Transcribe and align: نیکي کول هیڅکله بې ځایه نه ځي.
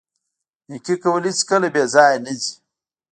نیکي 0.69 0.95
کول 1.03 1.23
هیڅکله 1.29 1.67
بې 1.73 1.83
ځایه 1.93 2.19
نه 2.25 2.33
ځي. 2.41 2.51